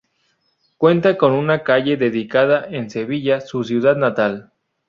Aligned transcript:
Cuenta 0.77 1.15
con 1.15 1.31
una 1.33 1.61
calle 1.61 1.95
dedicada 1.95 2.65
en 2.67 2.89
Sevilla, 2.89 3.39
su 3.39 3.63
ciudad 3.63 3.97
natal. 3.97 4.51